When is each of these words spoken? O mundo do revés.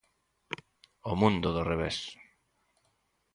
O 1.11 1.13
mundo 1.21 1.47
do 1.55 1.63
revés. 1.71 1.97